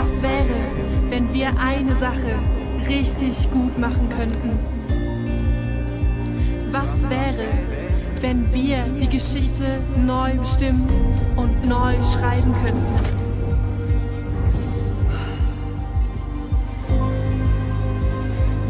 [0.00, 2.38] Was wäre, wenn wir eine Sache
[2.88, 4.56] richtig gut machen könnten?
[6.70, 7.48] Was wäre,
[8.20, 10.86] wenn wir die Geschichte neu bestimmen
[11.34, 12.94] und neu schreiben könnten?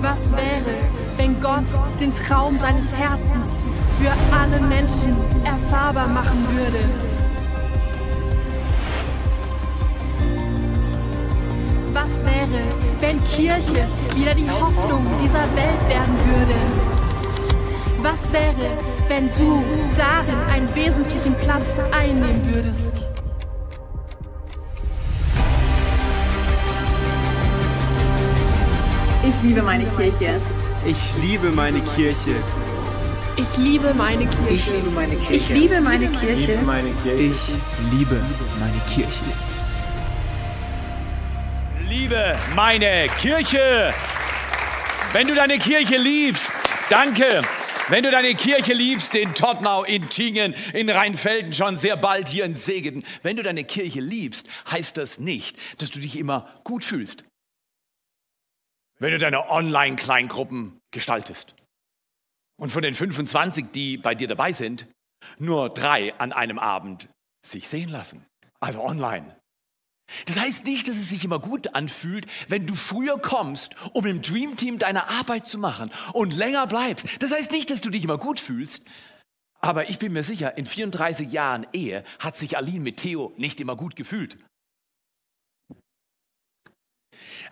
[0.01, 0.79] Was wäre,
[1.19, 1.69] wenn Gott
[2.01, 3.63] den Traum seines Herzens
[4.01, 5.15] für alle Menschen
[5.45, 7.08] erfahrbar machen würde?
[12.01, 12.63] Was wäre,
[13.01, 16.55] wenn Kirche wieder die Hoffnung dieser Welt werden würde?
[18.03, 18.71] Was wäre,
[19.09, 19.65] wenn du
[19.97, 23.09] darin einen wesentlichen Platz einnehmen würdest?
[29.25, 30.41] Ich liebe meine Kirche.
[30.87, 32.37] Ich liebe meine Kirche.
[33.35, 34.55] Ich liebe meine Kirche.
[34.55, 35.35] Ich liebe meine Kirche.
[35.35, 37.23] Ich liebe meine Kirche.
[37.23, 38.23] Ich liebe
[38.61, 39.58] meine Kirche.
[41.89, 43.95] Liebe meine Kirche.
[45.13, 46.53] Wenn du deine Kirche liebst,
[46.91, 47.41] danke.
[47.89, 52.45] Wenn du deine Kirche liebst, in Tottenau, in Tingen, in Rheinfelden, schon sehr bald hier
[52.45, 56.85] in Segeten, wenn du deine Kirche liebst, heißt das nicht, dass du dich immer gut
[56.85, 57.25] fühlst.
[58.99, 61.55] Wenn du deine Online-Kleingruppen gestaltest
[62.61, 64.87] und von den 25, die bei dir dabei sind,
[65.39, 67.09] nur drei an einem Abend
[67.47, 68.27] sich sehen lassen,
[68.61, 69.38] also online.
[70.27, 74.23] Das heißt nicht, dass es sich immer gut anfühlt, wenn du früher kommst, um im
[74.23, 77.07] Dream Team deine Arbeit zu machen und länger bleibst.
[77.21, 78.85] Das heißt nicht, dass du dich immer gut fühlst.
[79.61, 83.61] Aber ich bin mir sicher, in 34 Jahren Ehe hat sich Aline mit Theo nicht
[83.61, 84.39] immer gut gefühlt.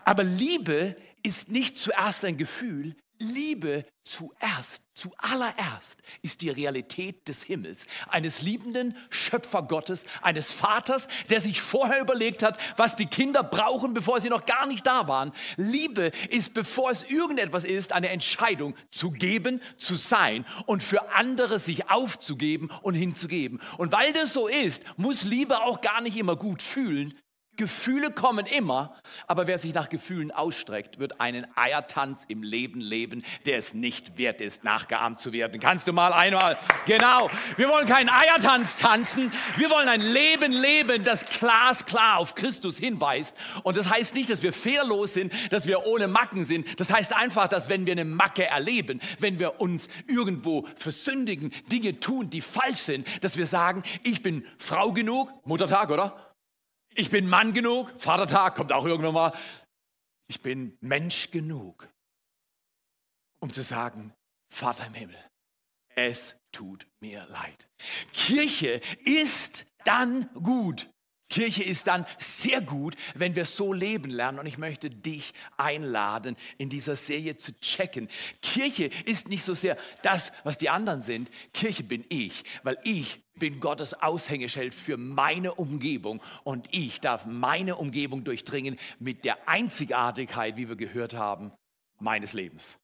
[0.05, 7.87] Aber Liebe ist nicht zuerst ein Gefühl, Liebe zuerst, zuallererst ist die Realität des Himmels,
[8.07, 14.21] eines liebenden Schöpfergottes, eines Vaters, der sich vorher überlegt hat, was die Kinder brauchen, bevor
[14.21, 15.33] sie noch gar nicht da waren.
[15.57, 21.59] Liebe ist, bevor es irgendetwas ist, eine Entscheidung zu geben, zu sein und für andere
[21.59, 23.61] sich aufzugeben und hinzugeben.
[23.77, 27.13] Und weil das so ist, muss Liebe auch gar nicht immer gut fühlen,
[27.57, 28.95] Gefühle kommen immer,
[29.27, 34.17] aber wer sich nach Gefühlen ausstreckt, wird einen Eiertanz im Leben leben, der es nicht
[34.17, 35.59] wert ist, nachgeahmt zu werden.
[35.59, 36.57] Kannst du mal einmal?
[36.85, 37.29] Genau.
[37.57, 39.31] Wir wollen keinen Eiertanz tanzen.
[39.57, 43.35] Wir wollen ein Leben leben, das glasklar auf Christus hinweist.
[43.63, 46.79] Und das heißt nicht, dass wir fehlerlos sind, dass wir ohne Macken sind.
[46.79, 51.99] Das heißt einfach, dass wenn wir eine Macke erleben, wenn wir uns irgendwo versündigen, Dinge
[51.99, 56.26] tun, die falsch sind, dass wir sagen, ich bin Frau genug, Muttertag, oder?
[56.99, 59.33] Ich bin Mann genug, Vatertag kommt auch irgendwann mal.
[60.27, 61.87] Ich bin Mensch genug,
[63.39, 64.15] um zu sagen,
[64.51, 65.23] Vater im Himmel,
[65.93, 67.69] es tut mir leid.
[68.13, 70.89] Kirche ist dann gut,
[71.29, 74.39] Kirche ist dann sehr gut, wenn wir so leben lernen.
[74.39, 78.07] Und ich möchte dich einladen, in dieser Serie zu checken.
[78.41, 81.29] Kirche ist nicht so sehr das, was die anderen sind.
[81.53, 86.21] Kirche bin ich, weil ich bin Gottes Aushängeschild für meine Umgebung.
[86.43, 91.51] Und ich darf meine Umgebung durchdringen mit der Einzigartigkeit, wie wir gehört haben,
[91.99, 92.77] meines Lebens.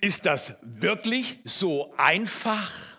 [0.00, 2.93] Ist das wirklich so einfach?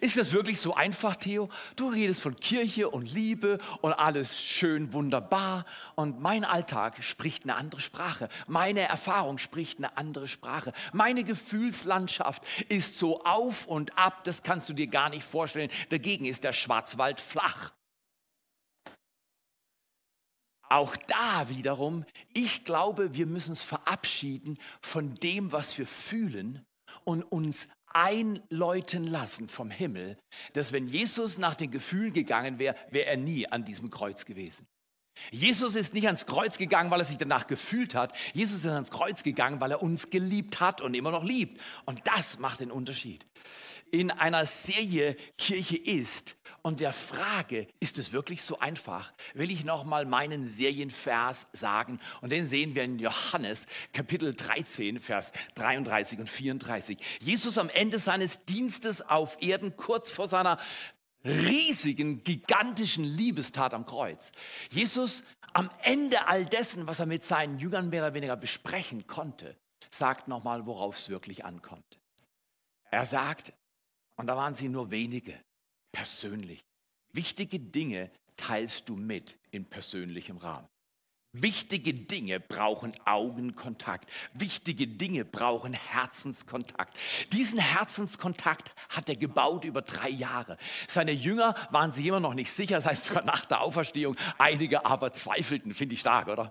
[0.00, 1.48] Ist das wirklich so einfach, Theo?
[1.76, 7.54] Du redest von Kirche und Liebe und alles schön wunderbar und mein Alltag spricht eine
[7.54, 8.28] andere Sprache.
[8.48, 10.72] Meine Erfahrung spricht eine andere Sprache.
[10.92, 15.70] Meine Gefühlslandschaft ist so auf und ab, das kannst du dir gar nicht vorstellen.
[15.90, 17.72] Dagegen ist der Schwarzwald flach.
[20.70, 26.66] Auch da wiederum, ich glaube, wir müssen uns verabschieden von dem, was wir fühlen
[27.04, 30.16] und uns einläuten lassen vom Himmel,
[30.52, 34.66] dass wenn Jesus nach den Gefühlen gegangen wäre, wäre er nie an diesem Kreuz gewesen.
[35.30, 38.14] Jesus ist nicht ans Kreuz gegangen, weil er sich danach gefühlt hat.
[38.32, 41.60] Jesus ist ans Kreuz gegangen, weil er uns geliebt hat und immer noch liebt.
[41.84, 43.26] Und das macht den Unterschied.
[43.90, 49.64] In einer Serie Kirche ist und der Frage, ist es wirklich so einfach, will ich
[49.64, 52.00] nochmal meinen Serienvers sagen.
[52.20, 56.98] Und den sehen wir in Johannes Kapitel 13, Vers 33 und 34.
[57.20, 60.58] Jesus am Ende seines Dienstes auf Erden, kurz vor seiner
[61.24, 64.32] riesigen, gigantischen Liebestat am Kreuz.
[64.70, 65.22] Jesus
[65.52, 69.56] am Ende all dessen, was er mit seinen Jüngern mehr oder weniger besprechen konnte,
[69.90, 71.98] sagt nochmal, worauf es wirklich ankommt.
[72.90, 73.52] Er sagt,
[74.18, 75.34] und da waren sie nur wenige,
[75.92, 76.60] persönlich.
[77.12, 80.68] Wichtige Dinge teilst du mit in persönlichem Rahmen.
[81.32, 84.10] Wichtige Dinge brauchen Augenkontakt.
[84.32, 86.96] Wichtige Dinge brauchen Herzenskontakt.
[87.32, 90.56] Diesen Herzenskontakt hat er gebaut über drei Jahre.
[90.88, 94.16] Seine Jünger waren sich immer noch nicht sicher, das heißt sogar nach der Auferstehung.
[94.38, 96.50] Einige aber zweifelten, finde ich stark, oder?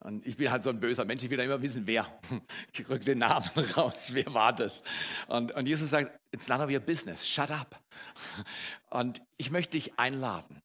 [0.00, 2.06] Und ich bin halt so ein böser Mensch, ich will immer wissen, wer.
[2.72, 4.82] Ich rück den Namen raus, wer war das?
[5.26, 7.80] Und, und Jesus sagt, it's none of your business, shut up.
[8.90, 10.60] Und ich möchte dich einladen,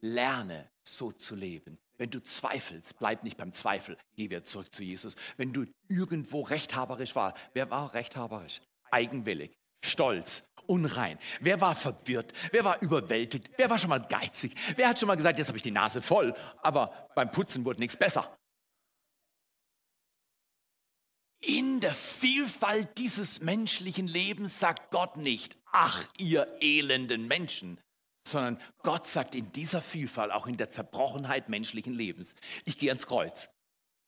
[0.00, 1.78] lerne so zu leben.
[1.96, 5.14] Wenn du zweifelst, bleib nicht beim Zweifel, geh wieder zurück zu Jesus.
[5.36, 8.60] Wenn du irgendwo rechthaberisch war, wer war rechthaberisch?
[8.90, 11.18] Eigenwillig, stolz, unrein.
[11.40, 12.32] Wer war verwirrt?
[12.50, 13.48] Wer war überwältigt?
[13.56, 14.54] Wer war schon mal geizig?
[14.74, 17.80] Wer hat schon mal gesagt, jetzt habe ich die Nase voll, aber beim Putzen wurde
[17.80, 18.36] nichts besser?
[21.46, 27.80] In der Vielfalt dieses menschlichen Lebens sagt Gott nicht, ach ihr elenden Menschen,
[28.26, 33.06] sondern Gott sagt in dieser Vielfalt, auch in der Zerbrochenheit menschlichen Lebens, ich gehe ans
[33.06, 33.50] Kreuz.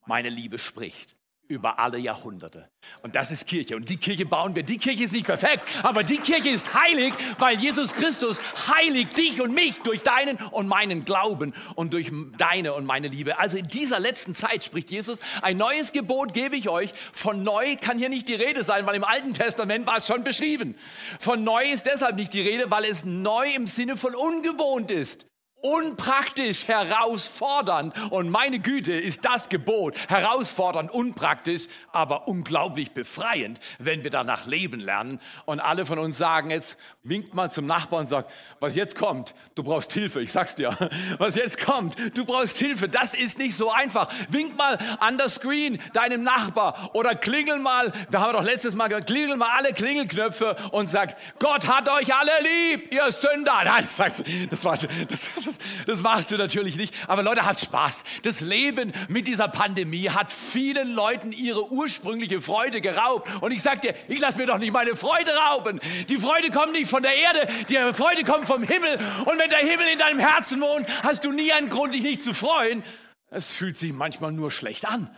[0.06, 1.15] Meine Liebe spricht
[1.48, 2.68] über alle Jahrhunderte.
[3.02, 3.76] Und das ist Kirche.
[3.76, 4.62] Und die Kirche bauen wir.
[4.62, 9.40] Die Kirche ist nicht perfekt, aber die Kirche ist heilig, weil Jesus Christus heiligt dich
[9.40, 13.38] und mich durch deinen und meinen Glauben und durch deine und meine Liebe.
[13.38, 16.92] Also in dieser letzten Zeit spricht Jesus, ein neues Gebot gebe ich euch.
[17.12, 20.24] Von neu kann hier nicht die Rede sein, weil im Alten Testament war es schon
[20.24, 20.76] beschrieben.
[21.20, 25.26] Von neu ist deshalb nicht die Rede, weil es neu im Sinne von ungewohnt ist
[25.66, 27.94] unpraktisch, herausfordernd.
[28.10, 34.78] Und meine Güte ist das Gebot, herausfordernd, unpraktisch, aber unglaublich befreiend, wenn wir danach leben
[34.78, 35.20] lernen.
[35.44, 36.76] Und alle von uns sagen jetzt,
[37.08, 38.30] winkt mal zum Nachbarn und sagt,
[38.60, 40.76] was jetzt kommt, du brauchst Hilfe, ich sag's dir.
[41.18, 44.08] Was jetzt kommt, du brauchst Hilfe, das ist nicht so einfach.
[44.28, 48.88] Wink mal an der Screen deinem Nachbar oder klingel mal, wir haben doch letztes Mal
[48.88, 53.60] gesagt, klingel mal alle Klingelknöpfe und sagt, Gott hat euch alle lieb, ihr Sünder.
[53.64, 56.94] Nein, das, das, das, das, das machst du natürlich nicht.
[57.08, 58.04] Aber Leute, habt Spaß.
[58.22, 63.30] Das Leben mit dieser Pandemie hat vielen Leuten ihre ursprüngliche Freude geraubt.
[63.40, 65.80] Und ich sag dir, ich lass mir doch nicht meine Freude rauben.
[66.08, 68.96] Die Freude kommt nicht von der Erde, die Freude kommt vom Himmel.
[69.24, 72.22] Und wenn der Himmel in deinem Herzen wohnt, hast du nie einen Grund, dich nicht
[72.22, 72.82] zu freuen.
[73.30, 75.14] Es fühlt sich manchmal nur schlecht an.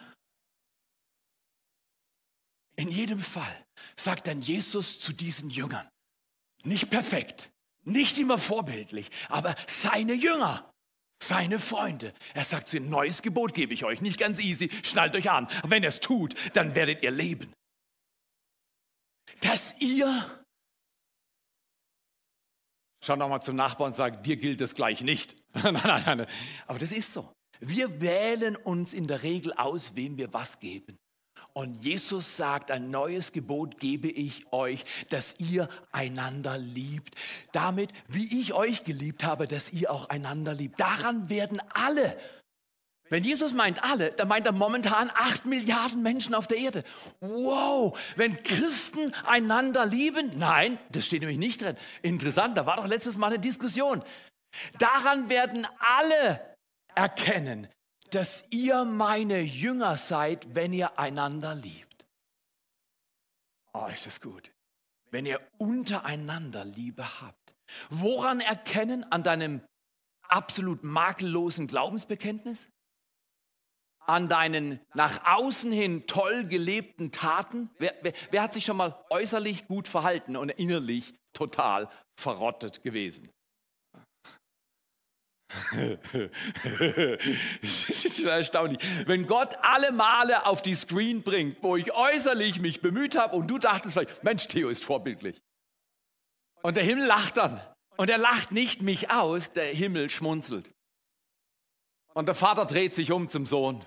[2.77, 3.67] In jedem Fall
[3.97, 5.89] sagt dann Jesus zu diesen Jüngern,
[6.63, 7.51] nicht perfekt,
[7.85, 10.71] nicht immer vorbildlich, aber seine Jünger,
[11.21, 12.15] seine Freunde.
[12.35, 15.49] Er sagt zu ihnen, neues Gebot gebe ich euch, nicht ganz easy, schnallt euch an.
[15.65, 17.53] Wenn ihr es tut, dann werdet ihr leben.
[19.41, 20.38] Dass ihr,
[23.01, 25.37] schau nochmal zum Nachbarn und sag, dir gilt das gleich nicht.
[25.55, 26.27] nein, nein, nein,
[26.67, 27.33] aber das ist so.
[27.61, 30.97] Wir wählen uns in der Regel aus, wem wir was geben.
[31.53, 37.17] Und Jesus sagt, ein neues Gebot gebe ich euch, dass ihr einander liebt.
[37.53, 40.79] Damit, wie ich euch geliebt habe, dass ihr auch einander liebt.
[40.79, 42.17] Daran werden alle.
[43.11, 46.85] Wenn Jesus meint alle, dann meint er momentan acht Milliarden Menschen auf der Erde.
[47.21, 50.33] Wow, wenn Christen einander lieben?
[50.37, 51.77] Nein, das steht nämlich nicht drin.
[52.03, 54.03] Interessant, da war doch letztes Mal eine Diskussion.
[54.79, 56.57] Daran werden alle
[56.95, 57.69] erkennen,
[58.11, 62.07] dass ihr meine Jünger seid, wenn ihr einander liebt.
[63.73, 64.51] Oh, ist das gut.
[65.11, 67.55] Wenn ihr untereinander Liebe habt.
[67.91, 69.05] Woran erkennen?
[69.11, 69.63] An deinem
[70.23, 72.69] absolut makellosen Glaubensbekenntnis?
[74.09, 77.69] An deinen nach außen hin toll gelebten Taten?
[77.79, 83.31] Wer, wer, wer hat sich schon mal äußerlich gut verhalten und innerlich total verrottet gewesen?
[87.61, 88.79] das ist erstaunlich.
[89.07, 93.47] Wenn Gott alle Male auf die Screen bringt, wo ich äußerlich mich bemüht habe und
[93.49, 95.39] du dachtest vielleicht, Mensch, Theo ist vorbildlich.
[96.63, 97.61] Und der Himmel lacht dann.
[97.99, 100.71] Und er lacht nicht mich aus, der Himmel schmunzelt.
[102.15, 103.85] Und der Vater dreht sich um zum Sohn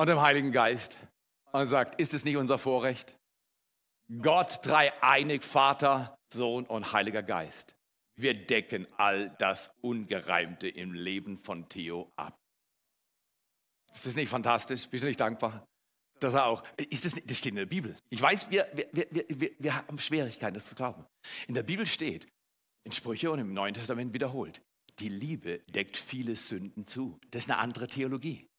[0.00, 0.98] und dem Heiligen Geist
[1.52, 3.18] und sagt, ist es nicht unser Vorrecht?
[4.22, 7.76] Gott dreieinig, Vater, Sohn und Heiliger Geist.
[8.16, 12.34] Wir decken all das Ungereimte im Leben von Theo ab.
[13.94, 14.88] Ist das nicht fantastisch?
[14.88, 15.66] Bist du nicht dankbar?
[16.18, 17.94] Dass er auch, ist das, das steht in der Bibel.
[18.08, 21.04] Ich weiß, wir, wir, wir, wir, wir haben Schwierigkeiten, das zu glauben.
[21.46, 22.26] In der Bibel steht,
[22.84, 24.62] in Sprüche und im Neuen Testament wiederholt,
[24.98, 27.20] die Liebe deckt viele Sünden zu.
[27.30, 28.49] Das ist eine andere Theologie.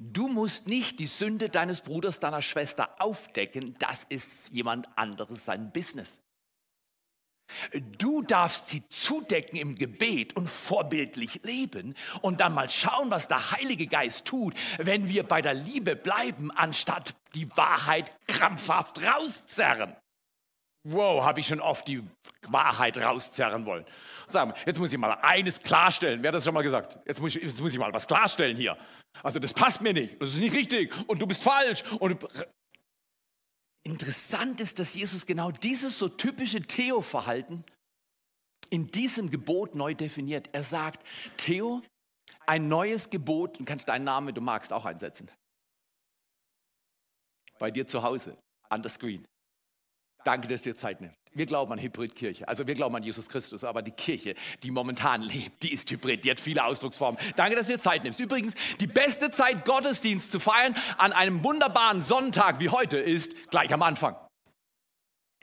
[0.00, 5.72] Du musst nicht die Sünde deines Bruders, deiner Schwester aufdecken, das ist jemand anderes sein
[5.72, 6.20] Business.
[7.98, 13.52] Du darfst sie zudecken im Gebet und vorbildlich leben und dann mal schauen, was der
[13.52, 19.94] Heilige Geist tut, wenn wir bei der Liebe bleiben, anstatt die Wahrheit krampfhaft rauszerren.
[20.88, 22.02] Wow, habe ich schon oft die
[22.42, 23.84] Wahrheit rauszerren wollen.
[24.28, 26.22] Sagen jetzt muss ich mal eines klarstellen.
[26.22, 26.98] Wer hat das schon mal gesagt?
[27.06, 28.76] Jetzt muss, ich, jetzt muss ich mal was klarstellen hier.
[29.22, 30.20] Also das passt mir nicht.
[30.20, 30.92] Das ist nicht richtig.
[31.08, 31.82] Und du bist falsch.
[31.98, 32.16] Und
[33.86, 37.64] Interessant ist, dass Jesus genau dieses so typische Theo-Verhalten
[38.68, 40.50] in diesem Gebot neu definiert.
[40.52, 41.06] Er sagt,
[41.36, 41.82] Theo,
[42.48, 45.30] ein neues Gebot, du kannst deinen Namen, du magst, auch einsetzen.
[47.60, 48.36] Bei dir zu Hause,
[48.68, 49.24] an der Screen.
[50.24, 51.25] Danke, dass du dir Zeit nimmst.
[51.36, 52.48] Wir glauben an Hybridkirche.
[52.48, 56.24] Also wir glauben an Jesus Christus, aber die Kirche, die momentan lebt, die ist hybrid,
[56.24, 57.20] die hat viele Ausdrucksformen.
[57.36, 58.20] Danke, dass du dir Zeit nimmst.
[58.20, 63.70] Übrigens, die beste Zeit, Gottesdienst zu feiern an einem wunderbaren Sonntag wie heute ist gleich
[63.74, 64.16] am Anfang.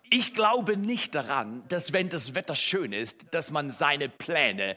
[0.10, 4.76] Ich glaube nicht daran, dass wenn das Wetter schön ist, dass man seine Pläne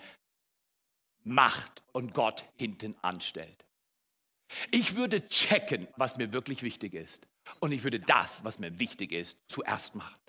[1.25, 3.65] macht und Gott hinten anstellt.
[4.71, 7.27] Ich würde checken, was mir wirklich wichtig ist.
[7.59, 10.21] Und ich würde das, was mir wichtig ist, zuerst machen.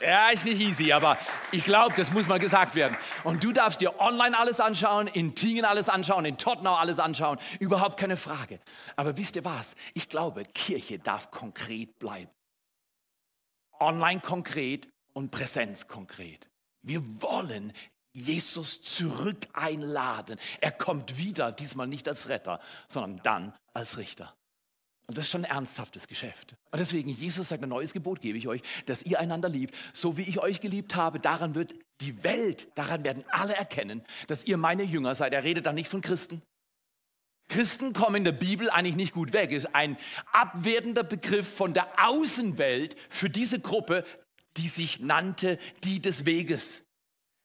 [0.00, 1.18] Ja, ist nicht easy, aber
[1.50, 2.96] ich glaube, das muss mal gesagt werden.
[3.24, 7.38] Und du darfst dir online alles anschauen, in Tingen alles anschauen, in Tottenau alles anschauen.
[7.58, 8.60] Überhaupt keine Frage.
[8.94, 9.74] Aber wisst ihr was?
[9.94, 12.30] Ich glaube, Kirche darf konkret bleiben.
[13.80, 16.48] Online konkret und Präsenz konkret.
[16.82, 17.72] Wir wollen
[18.12, 20.38] Jesus zurück einladen.
[20.60, 24.34] Er kommt wieder, diesmal nicht als Retter, sondern dann als Richter.
[25.08, 26.54] Und das ist schon ein ernsthaftes Geschäft.
[26.70, 30.18] Und deswegen, Jesus sagt, ein neues Gebot gebe ich euch, dass ihr einander liebt, so
[30.18, 31.18] wie ich euch geliebt habe.
[31.18, 35.32] Daran wird die Welt, daran werden alle erkennen, dass ihr meine Jünger seid.
[35.32, 36.42] Er redet dann nicht von Christen.
[37.48, 39.50] Christen kommen in der Bibel eigentlich nicht gut weg.
[39.50, 39.96] Ist ein
[40.30, 44.04] abwertender Begriff von der Außenwelt für diese Gruppe,
[44.58, 46.82] die sich nannte die des Weges.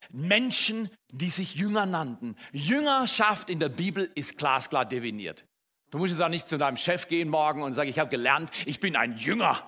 [0.09, 2.35] Menschen, die sich Jünger nannten.
[2.51, 5.45] Jüngerschaft in der Bibel ist glasklar definiert.
[5.93, 8.49] Du musst jetzt auch nicht zu deinem Chef gehen morgen und sagen, ich habe gelernt,
[8.65, 9.63] ich bin ein Jünger.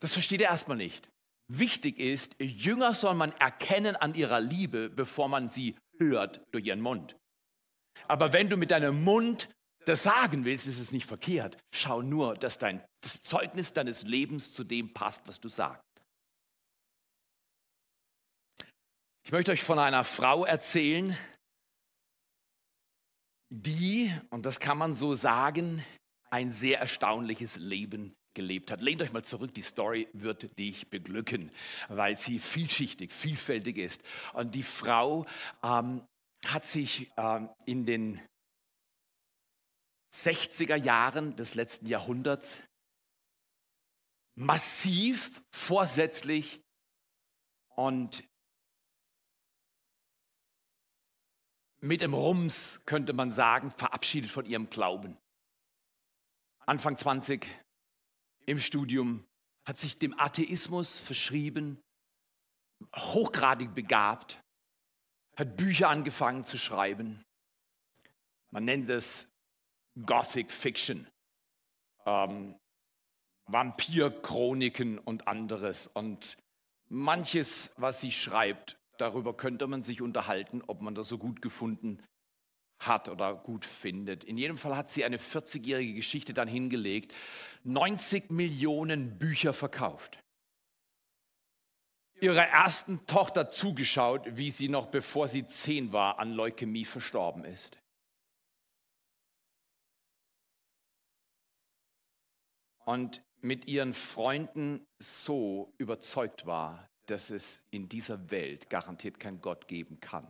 [0.00, 1.08] Das versteht er erstmal nicht.
[1.50, 6.82] Wichtig ist, Jünger soll man erkennen an ihrer Liebe, bevor man sie hört durch ihren
[6.82, 7.16] Mund.
[8.06, 9.48] Aber wenn du mit deinem Mund
[9.86, 11.56] das sagen willst, ist es nicht verkehrt.
[11.74, 15.88] Schau nur, dass dein, das Zeugnis deines Lebens zu dem passt, was du sagst.
[19.24, 21.16] Ich möchte euch von einer Frau erzählen,
[23.50, 25.84] die, und das kann man so sagen,
[26.30, 28.80] ein sehr erstaunliches Leben gelebt hat.
[28.80, 31.50] Lehnt euch mal zurück, die Story wird dich beglücken,
[31.88, 34.02] weil sie vielschichtig, vielfältig ist.
[34.34, 35.26] Und die Frau
[35.62, 36.06] ähm,
[36.46, 38.20] hat sich ähm, in den
[40.14, 42.62] 60er Jahren des letzten Jahrhunderts
[44.36, 46.60] massiv, vorsätzlich
[47.74, 48.22] und
[51.80, 55.16] mit dem Rums, könnte man sagen, verabschiedet von ihrem Glauben.
[56.66, 57.46] Anfang 20
[58.46, 59.24] im Studium
[59.64, 61.80] hat sich dem Atheismus verschrieben,
[62.94, 64.42] hochgradig begabt,
[65.36, 67.24] hat Bücher angefangen zu schreiben.
[68.50, 69.28] Man nennt es
[70.06, 71.06] Gothic Fiction,
[72.06, 72.58] ähm,
[73.46, 75.86] Vampirchroniken und anderes.
[75.88, 76.36] Und
[76.88, 82.02] manches, was sie schreibt, Darüber könnte man sich unterhalten, ob man das so gut gefunden
[82.80, 84.24] hat oder gut findet.
[84.24, 87.14] In jedem Fall hat sie eine 40-jährige Geschichte dann hingelegt,
[87.64, 90.18] 90 Millionen Bücher verkauft.
[92.20, 97.78] Ihrer ersten Tochter zugeschaut, wie sie noch bevor sie zehn war an Leukämie verstorben ist.
[102.84, 109.68] Und mit ihren Freunden so überzeugt war, dass es in dieser Welt garantiert keinen Gott
[109.68, 110.26] geben kann,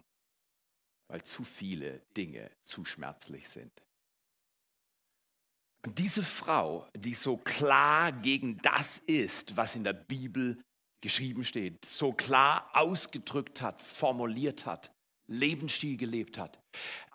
[1.09, 3.73] weil zu viele Dinge zu schmerzlich sind.
[5.85, 10.61] Und diese Frau, die so klar gegen das ist, was in der Bibel
[11.01, 14.91] geschrieben steht, so klar ausgedrückt hat, formuliert hat,
[15.29, 16.59] Lebensstil gelebt hat,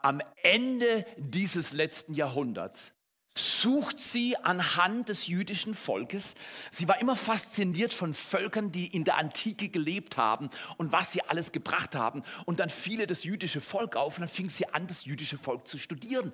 [0.01, 2.92] am Ende dieses letzten Jahrhunderts
[3.35, 6.35] sucht sie anhand des jüdischen Volkes.
[6.71, 11.21] Sie war immer fasziniert von Völkern, die in der Antike gelebt haben und was sie
[11.23, 12.23] alles gebracht haben.
[12.45, 15.37] Und dann fiel ihr das jüdische Volk auf und dann fing sie an, das jüdische
[15.37, 16.33] Volk zu studieren.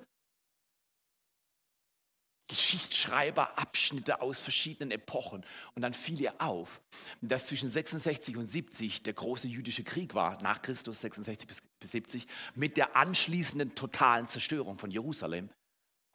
[2.48, 5.46] Geschichtsschreiber, Abschnitte aus verschiedenen Epochen.
[5.76, 6.82] Und dann fiel ihr auf,
[7.20, 12.26] dass zwischen 66 und 70 der große jüdische Krieg war, nach Christus 66 bis 70,
[12.56, 15.48] mit der anschließenden totalen Zerstörung von Jerusalem.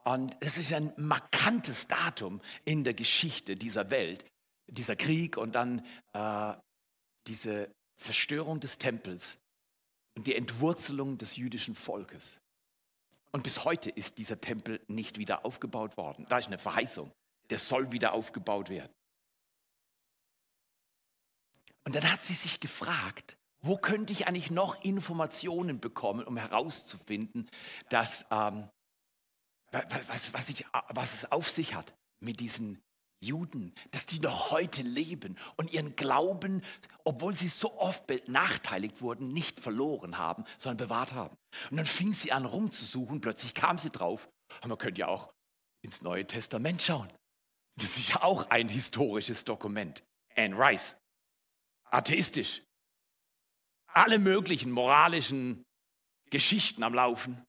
[0.05, 4.23] Und es ist ein markantes Datum in der Geschichte dieser Welt,
[4.67, 5.83] dieser Krieg und dann
[6.13, 6.53] äh,
[7.27, 9.39] diese Zerstörung des Tempels
[10.15, 12.39] und die Entwurzelung des jüdischen Volkes.
[13.31, 16.25] Und bis heute ist dieser Tempel nicht wieder aufgebaut worden.
[16.29, 17.11] Da ist eine Verheißung,
[17.49, 18.93] der soll wieder aufgebaut werden.
[21.83, 27.49] Und dann hat sie sich gefragt, wo könnte ich eigentlich noch Informationen bekommen, um herauszufinden,
[27.89, 28.69] dass, ähm,
[30.07, 32.81] was, was, ich, was es auf sich hat mit diesen
[33.21, 36.63] Juden, dass die noch heute leben und ihren Glauben,
[37.03, 41.35] obwohl sie so oft benachteiligt wurden, nicht verloren haben, sondern bewahrt haben.
[41.71, 44.29] Und dann fing sie an rumzusuchen, plötzlich kam sie drauf,
[44.65, 45.33] man könnte ja auch
[45.81, 47.11] ins Neue Testament schauen.
[47.77, 50.03] Das ist ja auch ein historisches Dokument.
[50.35, 50.97] Anne Rice,
[51.85, 52.61] atheistisch,
[53.87, 55.63] alle möglichen moralischen
[56.29, 57.45] Geschichten am Laufen.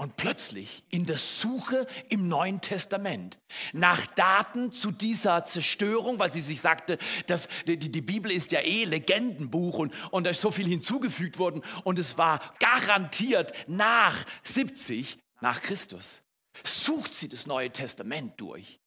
[0.00, 3.40] Und plötzlich in der Suche im Neuen Testament
[3.72, 8.60] nach Daten zu dieser Zerstörung, weil sie sich sagte, dass die, die Bibel ist ja
[8.60, 14.24] eh Legendenbuch und, und da ist so viel hinzugefügt worden und es war garantiert nach
[14.44, 16.22] 70 nach Christus.
[16.62, 18.78] Sucht sie das Neue Testament durch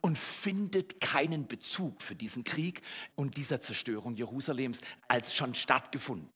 [0.00, 2.82] und findet keinen Bezug für diesen Krieg
[3.16, 6.30] und dieser Zerstörung Jerusalems als schon stattgefunden.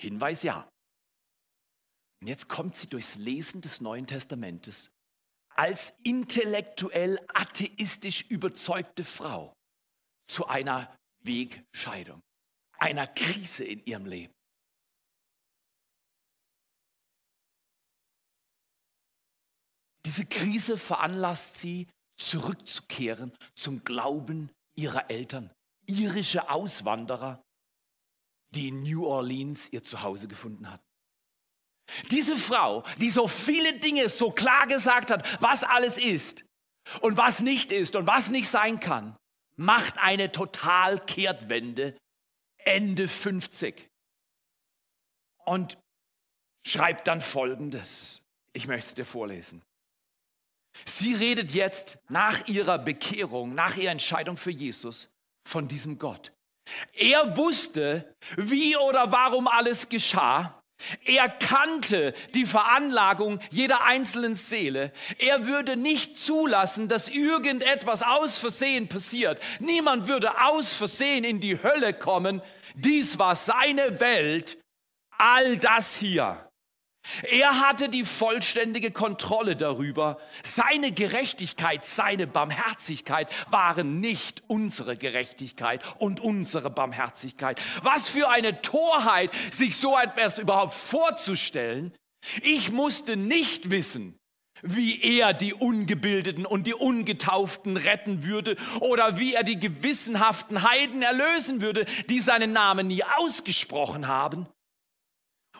[0.00, 0.68] Hinweis ja.
[2.20, 4.90] Und jetzt kommt sie durchs Lesen des Neuen Testamentes
[5.56, 9.54] als intellektuell atheistisch überzeugte Frau
[10.28, 12.20] zu einer Wegscheidung,
[12.78, 14.34] einer Krise in ihrem Leben.
[20.04, 25.52] Diese Krise veranlasst sie, zurückzukehren zum Glauben ihrer Eltern,
[25.86, 27.42] irische Auswanderer,
[28.54, 30.85] die in New Orleans ihr Zuhause gefunden hatten.
[32.10, 36.44] Diese Frau, die so viele Dinge so klar gesagt hat, was alles ist
[37.00, 39.16] und was nicht ist und was nicht sein kann,
[39.56, 41.96] macht eine Totalkehrtwende
[42.58, 43.88] Ende 50
[45.44, 45.78] und
[46.66, 48.20] schreibt dann Folgendes.
[48.52, 49.62] Ich möchte es dir vorlesen.
[50.84, 55.08] Sie redet jetzt nach ihrer Bekehrung, nach ihrer Entscheidung für Jesus
[55.46, 56.32] von diesem Gott.
[56.92, 60.62] Er wusste, wie oder warum alles geschah.
[61.04, 64.92] Er kannte die Veranlagung jeder einzelnen Seele.
[65.18, 69.40] Er würde nicht zulassen, dass irgendetwas aus Versehen passiert.
[69.58, 72.42] Niemand würde aus Versehen in die Hölle kommen.
[72.74, 74.58] Dies war seine Welt.
[75.18, 76.45] All das hier
[77.30, 80.18] er hatte die vollständige Kontrolle darüber.
[80.42, 87.60] Seine Gerechtigkeit, seine Barmherzigkeit waren nicht unsere Gerechtigkeit und unsere Barmherzigkeit.
[87.82, 91.92] Was für eine Torheit, sich so etwas überhaupt vorzustellen.
[92.42, 94.18] Ich musste nicht wissen,
[94.62, 101.02] wie er die Ungebildeten und die Ungetauften retten würde oder wie er die gewissenhaften Heiden
[101.02, 104.48] erlösen würde, die seinen Namen nie ausgesprochen haben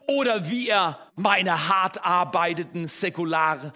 [0.07, 3.73] oder wie er meine hart arbeitenden, säkular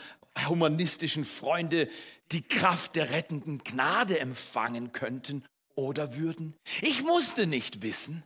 [0.47, 1.89] humanistischen Freunde
[2.33, 6.57] die Kraft der rettenden Gnade empfangen könnten oder würden.
[6.81, 8.25] Ich musste nicht wissen,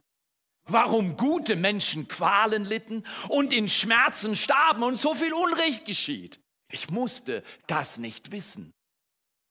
[0.66, 6.40] warum gute Menschen Qualen litten und in Schmerzen starben und so viel Unrecht geschieht.
[6.70, 8.72] Ich musste das nicht wissen.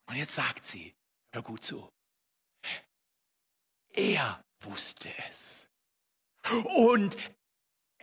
[0.08, 0.94] Und jetzt sagt sie,
[1.32, 1.90] hör gut zu,
[3.94, 5.68] er wusste es.
[6.76, 7.16] Und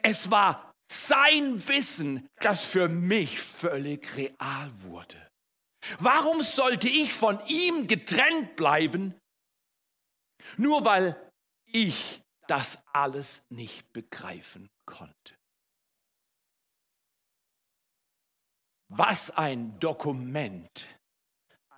[0.03, 5.31] es war sein Wissen, das für mich völlig real wurde.
[5.99, 9.19] Warum sollte ich von ihm getrennt bleiben,
[10.57, 11.33] nur weil
[11.65, 15.37] ich das alles nicht begreifen konnte?
[18.89, 21.01] Was ein Dokument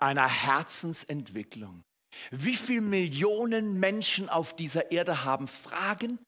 [0.03, 1.85] einer Herzensentwicklung.
[2.29, 6.19] Wie viele Millionen Menschen auf dieser Erde haben Fragen,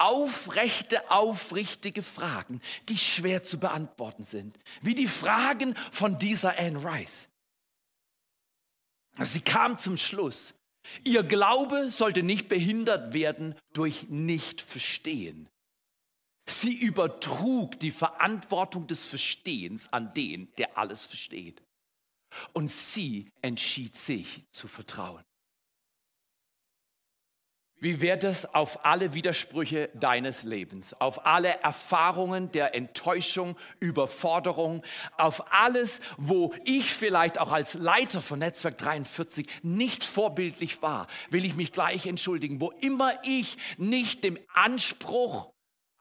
[0.00, 7.28] aufrechte, aufrichtige Fragen, die schwer zu beantworten sind, wie die Fragen von dieser Anne Rice.
[9.18, 10.54] Sie kam zum Schluss,
[11.04, 15.48] ihr Glaube sollte nicht behindert werden durch Nicht-Verstehen.
[16.46, 21.62] Sie übertrug die Verantwortung des Verstehens an den, der alles versteht.
[22.52, 25.22] Und sie entschied sich zu vertrauen.
[27.82, 34.82] Wie wird es auf alle Widersprüche deines Lebens, auf alle Erfahrungen der Enttäuschung, Überforderung,
[35.16, 41.46] auf alles, wo ich vielleicht auch als Leiter von Netzwerk 43 nicht vorbildlich war, will
[41.46, 42.60] ich mich gleich entschuldigen.
[42.60, 45.50] Wo immer ich nicht dem Anspruch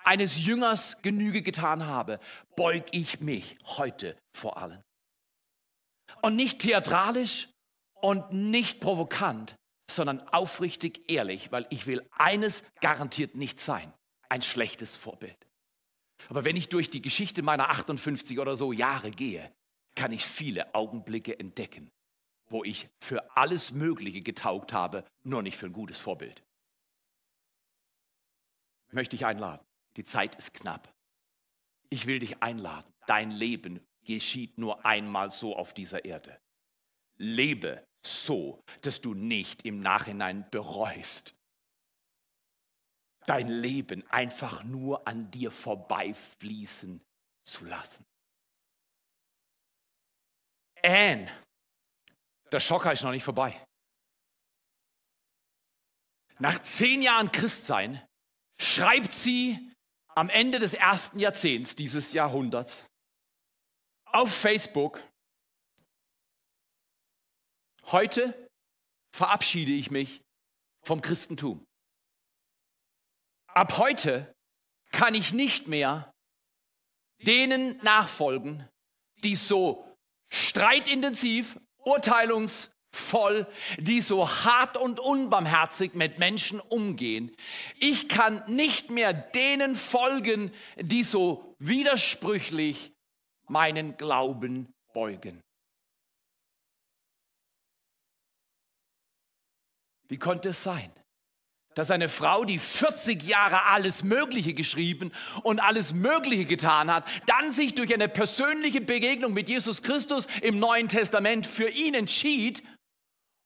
[0.04, 2.20] eines Jüngers Genüge getan habe,
[2.58, 4.84] beug ich mich heute vor allen.
[6.22, 7.48] Und nicht theatralisch
[8.02, 9.56] und nicht provokant,
[9.90, 13.94] sondern aufrichtig ehrlich, weil ich will eines garantiert nicht sein,
[14.30, 15.38] ein schlechtes Vorbild.
[16.28, 19.52] Aber wenn ich durch die Geschichte meiner 58 oder so Jahre gehe,
[19.96, 21.92] kann ich viele Augenblicke entdecken,
[22.50, 26.44] wo ich für alles Mögliche getaugt habe, nur nicht für ein gutes Vorbild.
[28.92, 29.66] möchte ich einladen.
[29.98, 30.94] Die Zeit ist knapp.
[31.90, 32.92] Ich will dich einladen.
[33.08, 36.40] Dein Leben geschieht nur einmal so auf dieser Erde.
[37.18, 41.36] Lebe so, dass du nicht im Nachhinein bereust.
[43.26, 47.02] Dein Leben einfach nur an dir vorbeifließen
[47.44, 48.06] zu lassen.
[50.82, 51.30] Anne,
[52.52, 53.66] der Schocker ist noch nicht vorbei.
[56.40, 58.02] Nach zehn Jahren Christsein
[58.60, 59.74] schreibt sie
[60.16, 62.86] am Ende des ersten Jahrzehnts dieses Jahrhunderts
[64.06, 65.02] auf Facebook,
[67.92, 68.50] heute
[69.12, 70.22] verabschiede ich mich
[70.84, 71.66] vom Christentum.
[73.48, 74.34] Ab heute
[74.92, 76.12] kann ich nicht mehr
[77.26, 78.68] denen nachfolgen,
[79.24, 79.86] die so
[80.30, 83.48] streitintensiv, urteilungsvoll,
[83.78, 87.36] die so hart und unbarmherzig mit Menschen umgehen.
[87.80, 92.94] Ich kann nicht mehr denen folgen, die so widersprüchlich
[93.48, 95.42] meinen Glauben beugen.
[100.10, 100.92] Wie konnte es sein,
[101.76, 107.52] dass eine Frau, die 40 Jahre alles Mögliche geschrieben und alles Mögliche getan hat, dann
[107.52, 112.64] sich durch eine persönliche Begegnung mit Jesus Christus im Neuen Testament für ihn entschied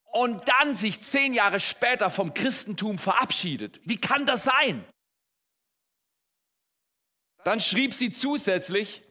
[0.05, 3.81] und dann sich zehn Jahre später vom Christentum verabschiedet?
[3.83, 4.85] Wie kann das sein?
[7.43, 9.01] Dann schrieb sie zusätzlich,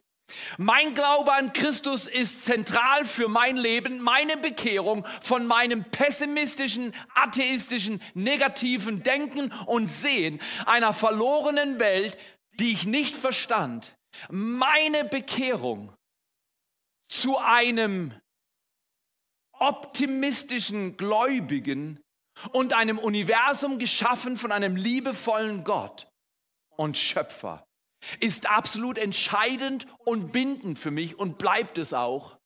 [0.59, 8.03] mein Glaube an Christus ist zentral für mein Leben, meine Bekehrung von meinem pessimistischen, atheistischen,
[8.15, 12.19] negativen Denken und Sehen einer verlorenen Welt,
[12.59, 13.97] die ich nicht verstand.
[14.31, 15.95] Meine Bekehrung
[17.09, 18.15] zu einem
[19.53, 22.01] optimistischen Gläubigen
[22.53, 26.09] und einem Universum geschaffen von einem liebevollen Gott
[26.77, 27.65] und Schöpfer
[28.21, 32.39] ist absolut entscheidend und bindend für mich und bleibt es auch.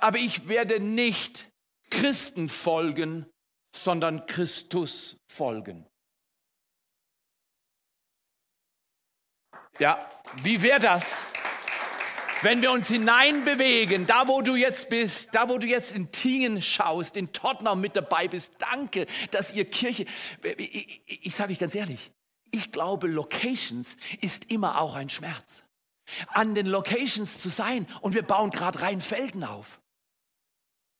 [0.00, 1.50] Aber ich werde nicht
[1.90, 3.26] Christen folgen,
[3.74, 5.86] sondern Christus folgen.
[9.78, 10.10] Ja,
[10.42, 11.22] wie wäre das,
[12.42, 16.60] wenn wir uns hineinbewegen, da wo du jetzt bist, da wo du jetzt in Tingen
[16.60, 18.54] schaust, in Tottenham mit dabei bist.
[18.58, 20.06] Danke, dass ihr Kirche,
[20.42, 22.10] ich, ich, ich sage euch ganz ehrlich,
[22.52, 25.64] ich glaube, Locations ist immer auch ein Schmerz.
[26.28, 29.80] An den Locations zu sein und wir bauen gerade Rheinfelden auf.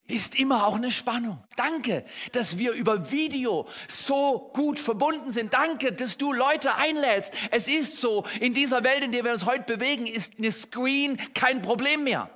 [0.09, 1.45] Ist immer auch eine Spannung.
[1.57, 5.55] Danke, dass wir über Video so gut verbunden sind.
[5.55, 7.33] Danke, dass du Leute einlädst.
[7.51, 11.19] Es ist so, in dieser Welt, in der wir uns heute bewegen, ist eine Screen
[11.35, 12.35] kein Problem mehr.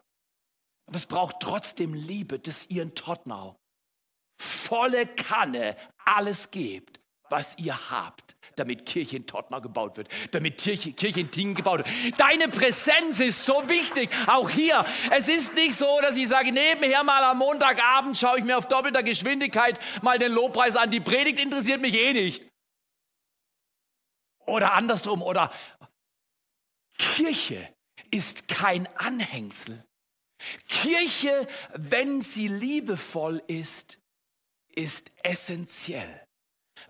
[0.87, 3.57] Aber es braucht trotzdem Liebe, dass ihr in Tottenau
[4.41, 6.96] volle Kanne alles gebt,
[7.31, 11.81] was ihr habt damit Kirche in Tottenau gebaut wird, damit Kirche, Kirche in Tingen gebaut
[11.81, 12.19] wird.
[12.19, 14.85] Deine Präsenz ist so wichtig, auch hier.
[15.11, 18.67] Es ist nicht so, dass ich sage, nebenher mal am Montagabend schaue ich mir auf
[18.67, 20.91] doppelter Geschwindigkeit mal den Lobpreis an.
[20.91, 22.47] Die Predigt interessiert mich eh nicht.
[24.47, 25.53] Oder andersrum, oder
[26.99, 27.75] Kirche
[28.11, 29.85] ist kein Anhängsel.
[30.69, 33.99] Kirche, wenn sie liebevoll ist,
[34.75, 36.26] ist essentiell,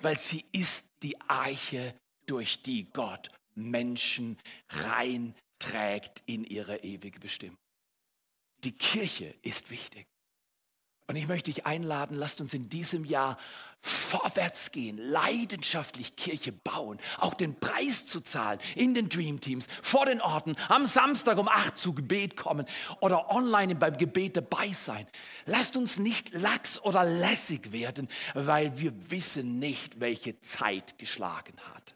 [0.00, 1.94] weil sie ist die Arche,
[2.26, 4.37] durch die Gott Menschen
[4.68, 7.59] reinträgt in ihre ewige Bestimmung.
[8.64, 10.06] Die Kirche ist wichtig.
[11.09, 13.37] Und ich möchte dich einladen, lasst uns in diesem Jahr
[13.81, 20.07] vorwärts gehen, leidenschaftlich Kirche bauen, auch den Preis zu zahlen in den Dream Teams, vor
[20.07, 22.66] den Orten, am Samstag um 8 zu Gebet kommen
[23.01, 25.07] oder online beim Gebet dabei sein.
[25.45, 31.95] Lasst uns nicht lax oder lässig werden, weil wir wissen nicht, welche Zeit geschlagen hat.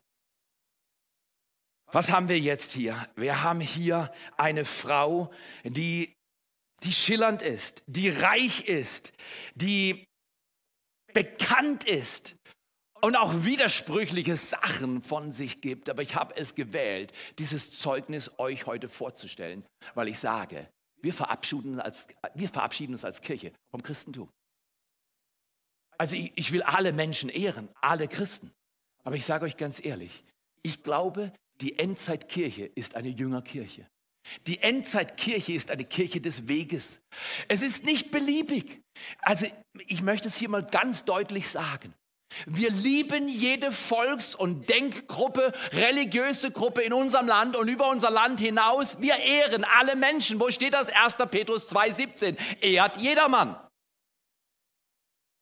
[1.92, 3.08] Was haben wir jetzt hier?
[3.16, 5.32] Wir haben hier eine Frau,
[5.64, 6.14] die
[6.82, 9.12] die schillernd ist, die reich ist,
[9.54, 10.06] die
[11.12, 12.36] bekannt ist
[13.00, 15.88] und auch widersprüchliche Sachen von sich gibt.
[15.88, 19.64] Aber ich habe es gewählt, dieses Zeugnis euch heute vorzustellen,
[19.94, 20.68] weil ich sage,
[21.02, 24.30] wir verabschieden uns als, wir verabschieden uns als Kirche vom Christentum.
[25.98, 28.52] Also ich, ich will alle Menschen ehren, alle Christen.
[29.04, 30.22] Aber ich sage euch ganz ehrlich,
[30.62, 33.86] ich glaube, die Endzeitkirche ist eine Jüngerkirche.
[34.46, 37.00] Die Endzeitkirche ist eine Kirche des Weges.
[37.48, 38.80] Es ist nicht beliebig.
[39.20, 39.46] Also
[39.86, 41.94] ich möchte es hier mal ganz deutlich sagen.
[42.46, 48.40] Wir lieben jede Volks- und Denkgruppe, religiöse Gruppe in unserem Land und über unser Land
[48.40, 49.00] hinaus.
[49.00, 50.38] Wir ehren alle Menschen.
[50.38, 50.88] Wo steht das?
[50.90, 51.16] 1.
[51.30, 52.36] Petrus 2,17.
[52.60, 53.56] Ehrt jedermann.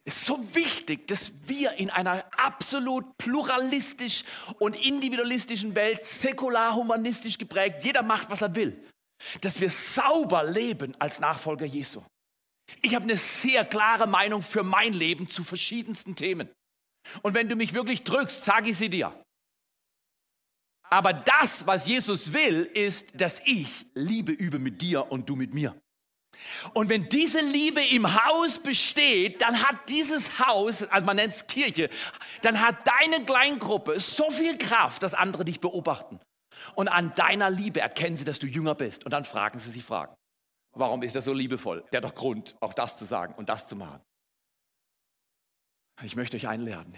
[0.08, 4.24] Ist so wichtig, dass wir in einer absolut pluralistisch
[4.58, 8.82] und individualistischen Welt, säkular, humanistisch geprägt, jeder macht, was er will,
[9.42, 12.02] dass wir sauber leben als Nachfolger Jesu.
[12.80, 16.48] Ich habe eine sehr klare Meinung für mein Leben zu verschiedensten Themen.
[17.20, 19.12] Und wenn du mich wirklich drückst, sage ich sie dir.
[20.88, 25.52] Aber das, was Jesus will, ist, dass ich Liebe übe mit dir und du mit
[25.52, 25.78] mir.
[26.74, 31.46] Und wenn diese Liebe im Haus besteht, dann hat dieses Haus, also man nennt es
[31.46, 31.90] Kirche,
[32.42, 36.20] dann hat deine Kleingruppe so viel Kraft, dass andere dich beobachten.
[36.74, 39.04] Und an deiner Liebe erkennen sie, dass du jünger bist.
[39.04, 40.14] Und dann fragen sie sich Fragen.
[40.72, 41.84] Warum ist er so liebevoll?
[41.92, 44.00] Der hat doch Grund, auch das zu sagen und das zu machen.
[46.02, 46.96] Ich möchte euch einladen.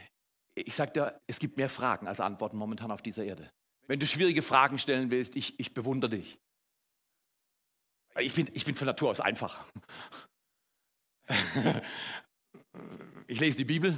[0.54, 3.50] Ich sage dir, es gibt mehr Fragen als Antworten momentan auf dieser Erde.
[3.86, 6.38] Wenn du schwierige Fragen stellen willst, ich, ich bewundere dich.
[8.18, 9.64] Ich bin, ich bin von Natur aus einfach.
[13.26, 13.96] Ich lese die Bibel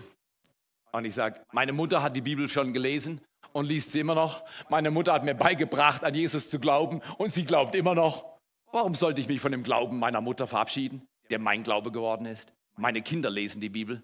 [0.90, 3.22] und ich sage, meine Mutter hat die Bibel schon gelesen
[3.54, 4.44] und liest sie immer noch.
[4.68, 8.38] Meine Mutter hat mir beigebracht, an Jesus zu glauben und sie glaubt immer noch.
[8.72, 12.52] Warum sollte ich mich von dem Glauben meiner Mutter verabschieden, der mein Glaube geworden ist?
[12.76, 14.02] Meine Kinder lesen die Bibel.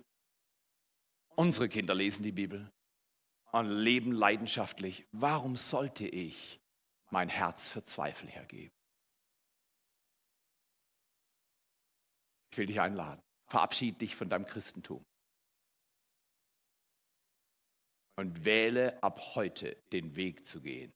[1.36, 2.70] Unsere Kinder lesen die Bibel
[3.52, 5.06] und leben leidenschaftlich.
[5.12, 6.58] Warum sollte ich
[7.10, 8.77] mein Herz für Zweifel hergeben?
[12.50, 13.20] Ich will dich einladen.
[13.46, 15.04] Verabschiede dich von deinem Christentum.
[18.16, 20.92] Und wähle ab heute den Weg zu gehen,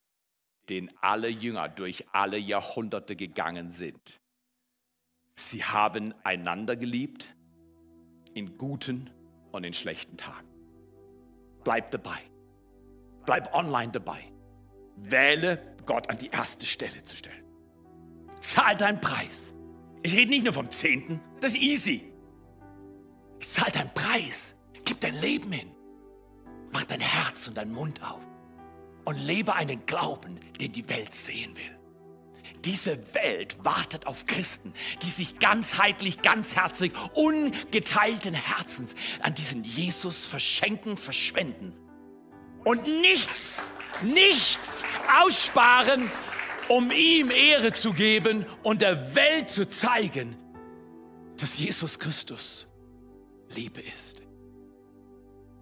[0.69, 4.19] den alle Jünger durch alle Jahrhunderte gegangen sind.
[5.35, 7.33] Sie haben einander geliebt
[8.33, 9.09] in guten
[9.51, 10.47] und in schlechten Tagen.
[11.63, 12.19] Bleib dabei.
[13.25, 14.31] Bleib online dabei.
[14.97, 17.45] Wähle Gott an die erste Stelle zu stellen.
[18.41, 19.53] Zahl deinen Preis.
[20.03, 22.03] Ich rede nicht nur vom Zehnten, das ist easy.
[23.39, 24.55] Ich zahl deinen Preis.
[24.85, 25.71] Gib dein Leben hin.
[26.71, 28.21] Mach dein Herz und deinen Mund auf
[29.05, 31.79] und lebe einen Glauben, den die Welt sehen will.
[32.65, 40.95] Diese Welt wartet auf Christen, die sich ganzheitlich, ganzherzig, ungeteilten Herzens an diesen Jesus verschenken,
[40.95, 41.73] verschwenden
[42.63, 43.61] und nichts,
[44.01, 44.83] nichts
[45.21, 46.09] aussparen,
[46.75, 50.35] um ihm Ehre zu geben und der Welt zu zeigen,
[51.37, 52.67] dass Jesus Christus
[53.53, 54.23] Liebe ist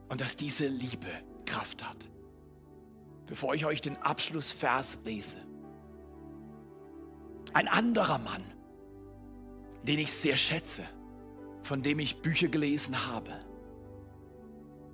[0.07, 1.09] und dass diese Liebe
[1.45, 1.97] Kraft hat.
[3.27, 5.37] Bevor ich euch den Abschlussvers lese,
[7.53, 8.43] ein anderer Mann,
[9.83, 10.83] den ich sehr schätze,
[11.63, 13.31] von dem ich Bücher gelesen habe,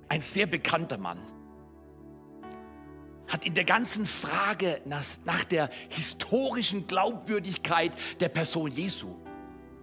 [0.08, 1.20] ein sehr bekannter Mann,
[3.28, 9.14] hat in der ganzen Frage nach, nach, der historischen Glaubwürdigkeit der Person Jesu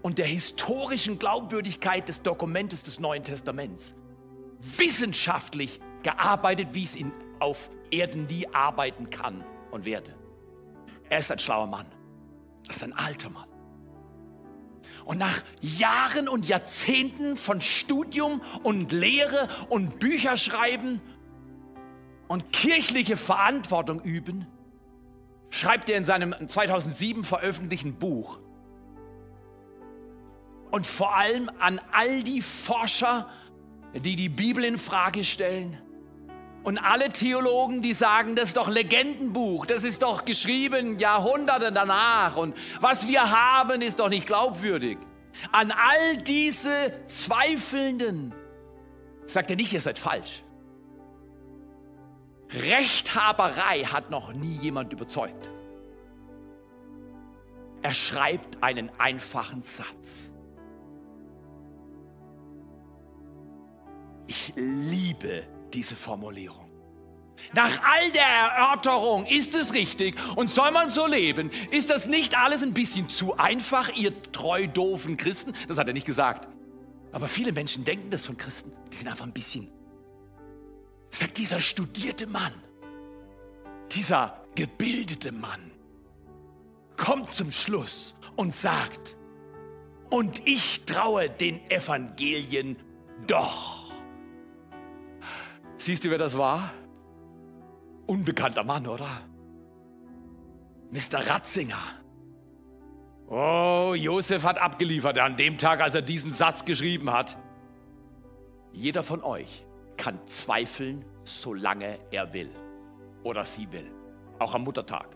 [0.01, 3.95] und der historischen Glaubwürdigkeit des Dokumentes des Neuen Testaments
[4.59, 10.13] wissenschaftlich gearbeitet, wie es ihn auf Erden nie arbeiten kann und werde.
[11.09, 11.87] Er ist ein schlauer Mann.
[12.65, 13.47] Das ist ein alter Mann.
[15.05, 20.99] Und nach Jahren und Jahrzehnten von Studium und Lehre und Bücherschreiben
[22.27, 24.47] und kirchliche Verantwortung üben,
[25.49, 28.39] schreibt er in seinem 2007 veröffentlichten Buch.
[30.71, 33.29] Und vor allem an all die Forscher,
[33.93, 35.77] die die Bibel in Frage stellen.
[36.63, 42.37] Und alle Theologen, die sagen, das ist doch Legendenbuch, das ist doch geschrieben Jahrhunderte danach
[42.37, 44.97] und was wir haben, ist doch nicht glaubwürdig.
[45.51, 48.33] An all diese Zweifelnden
[49.27, 50.41] sagt er nicht, ihr seid falsch.
[52.53, 55.49] Rechthaberei hat noch nie jemand überzeugt.
[57.81, 60.31] Er schreibt einen einfachen Satz.
[64.27, 66.65] Ich liebe diese Formulierung.
[67.53, 71.51] Nach all der Erörterung ist es richtig und soll man so leben?
[71.69, 75.53] Ist das nicht alles ein bisschen zu einfach, ihr treu doofen Christen?
[75.67, 76.49] Das hat er nicht gesagt.
[77.11, 78.71] Aber viele Menschen denken das von Christen.
[78.91, 79.69] Die sind einfach ein bisschen
[81.15, 82.53] sagt dieser studierte Mann,
[83.91, 85.71] dieser gebildete Mann,
[86.97, 89.15] kommt zum Schluss und sagt,
[90.09, 92.77] und ich traue den Evangelien
[93.27, 93.91] doch.
[95.77, 96.71] Siehst du, wer das war?
[98.05, 99.21] Unbekannter Mann, oder?
[100.91, 101.27] Mr.
[101.27, 101.81] Ratzinger.
[103.27, 107.37] Oh, Josef hat abgeliefert an dem Tag, als er diesen Satz geschrieben hat.
[108.71, 109.64] Jeder von euch
[109.97, 112.49] kann zweifeln, solange er will
[113.23, 113.91] oder sie will.
[114.39, 115.15] Auch am Muttertag.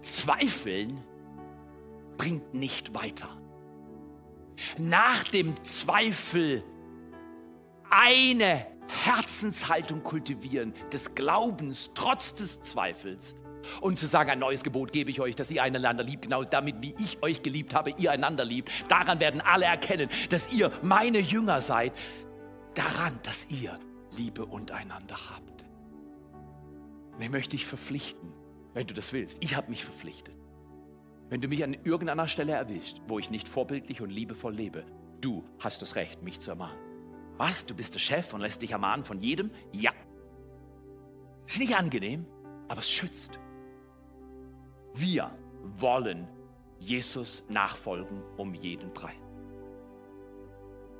[0.00, 1.02] Zweifeln
[2.16, 3.28] bringt nicht weiter.
[4.78, 6.62] nach dem Zweifel
[7.90, 8.66] eine
[9.04, 13.34] Herzenshaltung kultivieren, des Glaubens trotz des Zweifels.
[13.80, 16.76] Und zu sagen, ein neues Gebot gebe ich euch, dass ihr einander liebt, genau damit,
[16.80, 18.70] wie ich euch geliebt habe, ihr einander liebt.
[18.88, 21.92] Daran werden alle erkennen, dass ihr meine Jünger seid.
[22.74, 23.78] Daran, dass ihr
[24.16, 25.64] Liebe untereinander habt.
[27.18, 28.32] Ich möchte dich verpflichten,
[28.74, 29.42] wenn du das willst.
[29.44, 30.34] Ich habe mich verpflichtet.
[31.28, 34.84] Wenn du mich an irgendeiner Stelle erwischt, wo ich nicht vorbildlich und liebevoll lebe,
[35.20, 36.78] du hast das Recht, mich zu ermahnen.
[37.38, 37.64] Was?
[37.64, 39.50] Du bist der Chef und lässt dich ermahnen von jedem?
[39.72, 39.92] Ja.
[41.46, 42.26] Ist nicht angenehm,
[42.68, 43.38] aber es schützt.
[44.94, 45.30] Wir
[45.62, 46.28] wollen
[46.78, 49.14] Jesus nachfolgen um jeden Preis.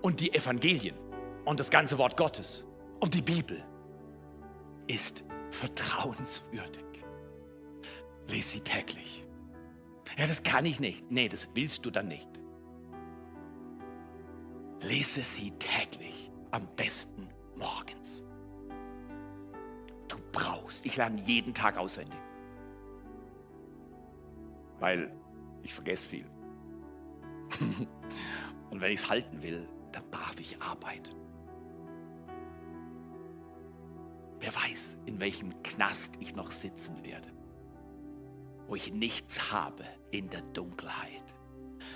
[0.00, 0.96] Und die Evangelien
[1.44, 2.64] und das ganze Wort Gottes
[3.00, 3.62] und die Bibel
[4.86, 6.84] ist vertrauenswürdig.
[8.28, 9.26] Lies sie täglich.
[10.16, 11.10] Ja, das kann ich nicht.
[11.10, 12.28] Nee, das willst du dann nicht.
[14.80, 18.24] Lese sie täglich am besten morgens.
[20.08, 22.18] Du brauchst, ich lerne jeden Tag auswendig.
[24.82, 25.12] Weil
[25.62, 26.26] ich vergesse viel.
[28.70, 31.14] Und wenn ich es halten will, dann darf ich arbeiten.
[34.40, 37.28] Wer weiß, in welchem Knast ich noch sitzen werde,
[38.66, 41.36] wo ich nichts habe in der Dunkelheit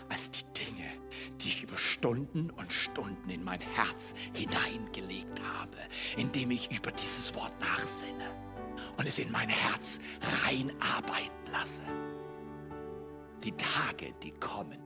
[0.08, 0.86] als die Dinge,
[1.40, 5.78] die ich über Stunden und Stunden in mein Herz hineingelegt habe,
[6.16, 8.30] indem ich über dieses Wort nachsinne
[8.96, 9.98] und es in mein Herz
[10.44, 11.82] reinarbeiten lasse.
[13.46, 14.82] Die Tage, die kommen,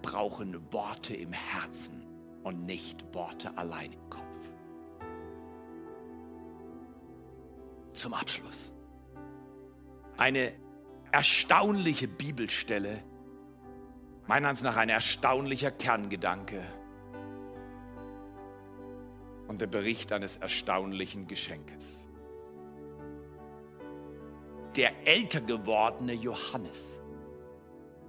[0.00, 2.06] brauchen Worte im Herzen
[2.44, 4.38] und nicht Worte allein im Kopf.
[7.92, 8.72] Zum Abschluss.
[10.16, 10.52] Eine
[11.10, 13.02] erstaunliche Bibelstelle,
[14.28, 16.62] Meiner Ansicht nach ein erstaunlicher Kerngedanke
[19.48, 22.08] und der Bericht eines erstaunlichen Geschenkes.
[24.76, 27.02] Der älter gewordene Johannes,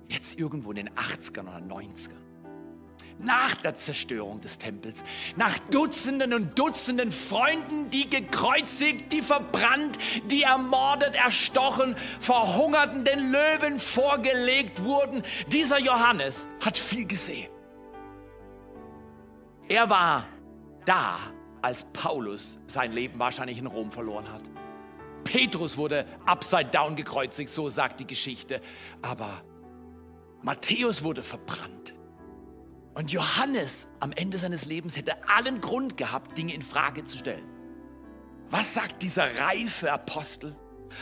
[0.10, 2.12] jetzt irgendwo in den 80ern oder 90ern,
[3.18, 5.04] nach der Zerstörung des Tempels,
[5.36, 9.98] nach Dutzenden und Dutzenden Freunden, die gekreuzigt, die verbrannt,
[10.30, 15.24] die ermordet, erstochen, verhungerten, den Löwen vorgelegt wurden.
[15.48, 17.50] Dieser Johannes hat viel gesehen.
[19.68, 20.26] Er war
[20.86, 21.18] da,
[21.62, 24.44] als Paulus sein Leben wahrscheinlich in Rom verloren hat.
[25.24, 28.62] Petrus wurde upside down gekreuzigt, so sagt die Geschichte.
[29.02, 29.42] Aber
[30.46, 31.96] Matthäus wurde verbrannt.
[32.94, 37.44] Und Johannes am Ende seines Lebens hätte allen Grund gehabt, Dinge in Frage zu stellen.
[38.52, 40.56] Was sagt dieser reife Apostel?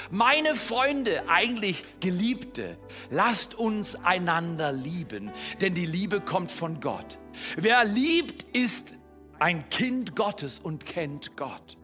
[0.10, 2.77] Meine Freunde, eigentlich Geliebte,
[3.10, 5.29] lasst uns einander lieben,
[5.60, 7.19] denn die Liebe kommt von Gott.
[7.58, 8.95] Wer liebt, ist
[9.39, 11.77] ein Kind Gottes und kennt Gott.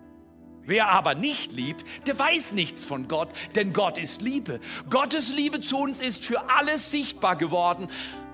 [0.69, 4.59] Wer aber nicht liebt, der weiß nichts von Gott, denn Gott ist Liebe.
[4.87, 7.87] Gottes Liebe zu uns ist für alles sichtbar geworden,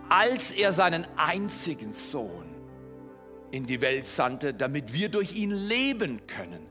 [0.09, 2.43] als er seinen einzigen Sohn
[3.51, 6.67] in die Welt sandte, damit wir durch ihn leben können.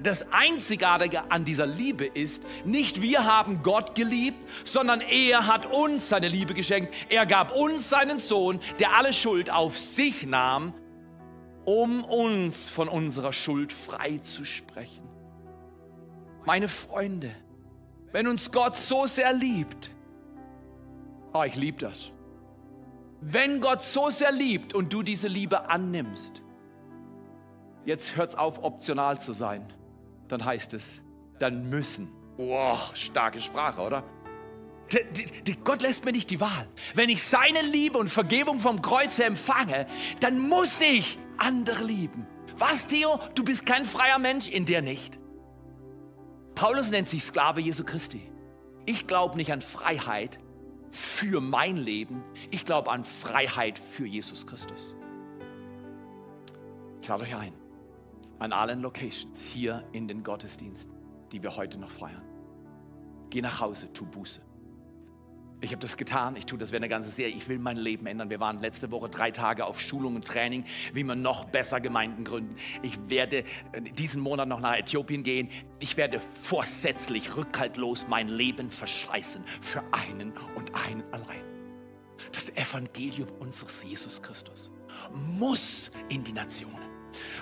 [0.00, 6.10] Das Einzigartige an dieser Liebe ist, nicht wir haben Gott geliebt, sondern er hat uns
[6.10, 6.94] seine Liebe geschenkt.
[7.08, 10.74] Er gab uns seinen Sohn, der alle Schuld auf sich nahm,
[11.68, 15.06] um uns von unserer Schuld frei zu sprechen.
[16.46, 17.30] Meine Freunde,
[18.10, 19.90] wenn uns Gott so sehr liebt,
[21.34, 22.10] oh, ich liebe das.
[23.20, 26.40] Wenn Gott so sehr liebt und du diese Liebe annimmst,
[27.84, 29.70] jetzt hört es auf, optional zu sein,
[30.28, 31.02] dann heißt es,
[31.38, 32.10] dann müssen.
[32.38, 34.04] Oh, starke Sprache, oder?
[34.92, 36.68] Die, die, Gott lässt mir nicht die Wahl.
[36.94, 39.86] Wenn ich seine Liebe und Vergebung vom Kreuz empfange,
[40.20, 42.26] dann muss ich andere lieben.
[42.56, 43.20] Was, Theo?
[43.34, 45.18] Du bist kein freier Mensch, in dir nicht.
[46.54, 48.32] Paulus nennt sich Sklave Jesu Christi.
[48.86, 50.40] Ich glaube nicht an Freiheit,
[50.90, 52.22] für mein Leben.
[52.50, 54.94] Ich glaube an Freiheit für Jesus Christus.
[57.00, 57.52] Ich lade euch ein,
[58.38, 60.96] an allen Locations hier in den Gottesdiensten,
[61.32, 62.24] die wir heute noch feiern.
[63.30, 64.40] Geh nach Hause, tu Buße.
[65.60, 67.34] Ich habe das getan, ich tue das während der ganzen Serie.
[67.34, 68.30] Ich will mein Leben ändern.
[68.30, 72.22] Wir waren letzte Woche drei Tage auf Schulung und Training, wie man noch besser Gemeinden
[72.22, 72.54] gründen.
[72.82, 73.38] Ich werde
[73.72, 75.48] äh, diesen Monat noch nach Äthiopien gehen.
[75.80, 81.42] Ich werde vorsätzlich, rückhaltlos mein Leben verschleißen für einen und einen allein.
[82.32, 84.70] Das Evangelium unseres Jesus Christus
[85.12, 86.78] muss in die Nationen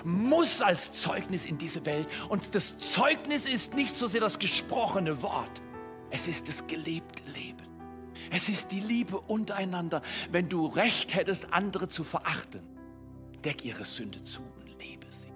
[0.03, 2.07] muss als Zeugnis in diese Welt.
[2.29, 5.61] Und das Zeugnis ist nicht so sehr das gesprochene Wort,
[6.09, 7.56] es ist das gelebte Leben.
[8.31, 10.01] Es ist die Liebe untereinander.
[10.31, 12.61] Wenn du Recht hättest, andere zu verachten,
[13.43, 15.31] deck ihre Sünde zu und liebe sie.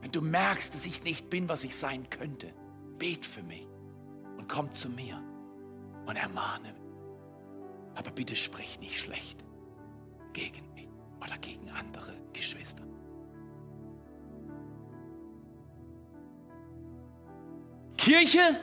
[0.00, 2.52] Wenn du merkst, dass ich nicht bin, was ich sein könnte,
[2.98, 3.66] bet für mich
[4.36, 5.22] und komm zu mir
[6.06, 6.82] und ermahne mich.
[7.94, 9.44] Aber bitte sprich nicht schlecht
[10.32, 10.88] gegen mich
[11.20, 12.84] oder gegen andere Geschwister.
[17.96, 18.60] Kirche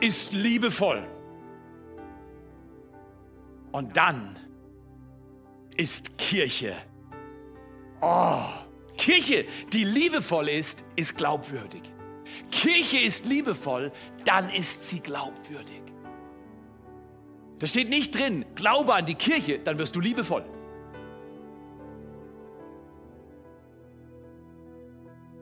[0.00, 1.08] ist liebevoll.
[3.72, 4.36] Und dann
[5.76, 6.76] ist Kirche.
[8.00, 8.42] Oh,
[8.96, 11.82] Kirche, die liebevoll ist, ist glaubwürdig.
[12.50, 13.90] Kirche ist liebevoll,
[14.24, 15.82] dann ist sie glaubwürdig.
[17.58, 20.44] Da steht nicht drin, glaube an die Kirche, dann wirst du liebevoll.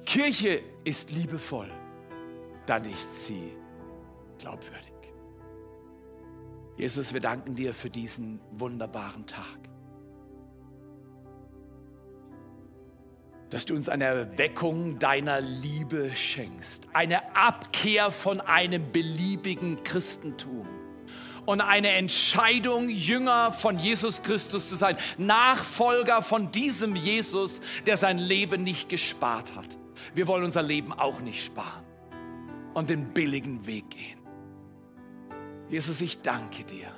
[0.04, 1.70] Kirche ist liebevoll,
[2.66, 3.52] dann ist sie
[4.38, 4.89] glaubwürdig.
[6.80, 9.44] Jesus, wir danken dir für diesen wunderbaren Tag.
[13.50, 20.66] Dass du uns eine Erweckung deiner Liebe schenkst, eine Abkehr von einem beliebigen Christentum
[21.44, 28.16] und eine Entscheidung, Jünger von Jesus Christus zu sein, Nachfolger von diesem Jesus, der sein
[28.16, 29.76] Leben nicht gespart hat.
[30.14, 31.84] Wir wollen unser Leben auch nicht sparen
[32.72, 34.19] und den billigen Weg gehen.
[35.70, 36.92] Jesus, ich danke dir,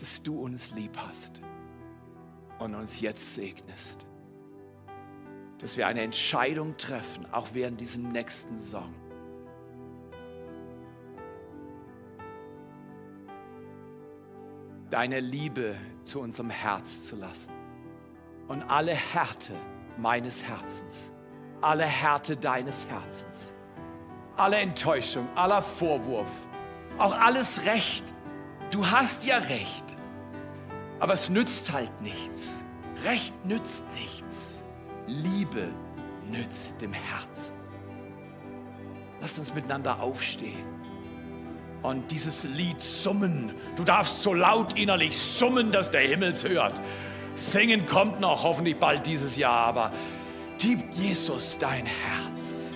[0.00, 1.40] dass du uns lieb hast
[2.58, 4.04] und uns jetzt segnest.
[5.58, 8.92] Dass wir eine Entscheidung treffen, auch während diesem nächsten Song.
[14.90, 17.52] Deine Liebe zu unserem Herz zu lassen
[18.48, 19.54] und alle Härte
[19.98, 21.12] meines Herzens,
[21.60, 23.52] alle Härte deines Herzens,
[24.36, 26.47] alle Enttäuschung, aller Vorwurf,
[26.98, 28.04] auch alles Recht.
[28.70, 29.84] Du hast ja Recht.
[31.00, 32.56] Aber es nützt halt nichts.
[33.04, 34.64] Recht nützt nichts.
[35.06, 35.68] Liebe
[36.30, 37.54] nützt dem Herzen.
[39.20, 40.78] Lasst uns miteinander aufstehen
[41.82, 43.52] und dieses Lied summen.
[43.76, 46.80] Du darfst so laut innerlich summen, dass der Himmel es hört.
[47.34, 49.92] Singen kommt noch, hoffentlich bald dieses Jahr, aber
[50.58, 52.67] gib Jesus dein Herz.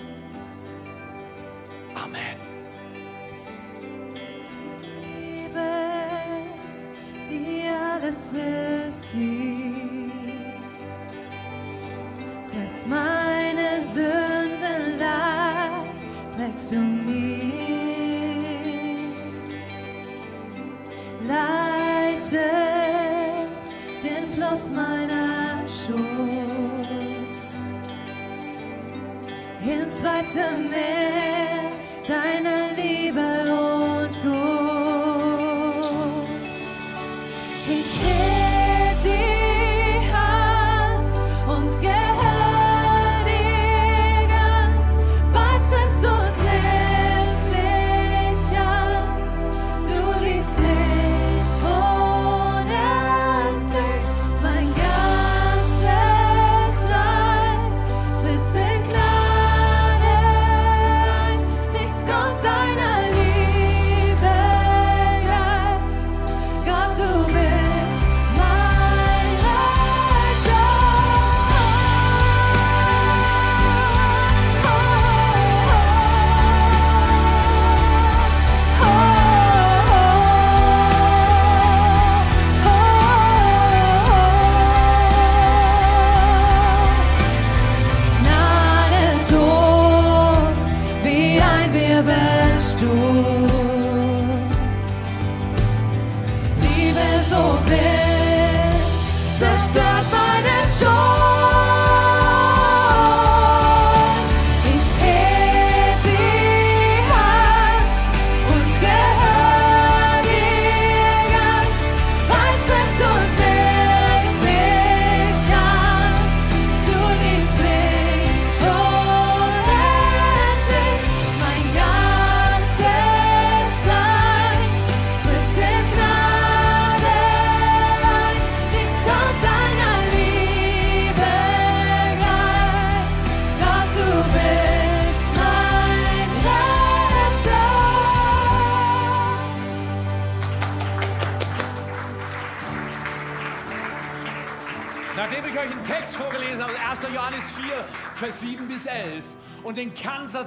[30.35, 32.62] Ins weite Meer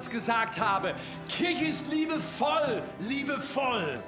[0.07, 0.95] Kernsatz gesagt habe,
[1.29, 4.03] Kirche ist liebevoll, liebevoll.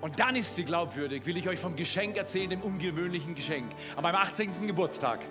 [0.00, 3.72] Und dann ist sie glaubwürdig, will ich euch vom Geschenk erzählen, dem ungewöhnlichen Geschenk.
[3.96, 4.66] An meinem 18.
[4.66, 5.24] Geburtstag.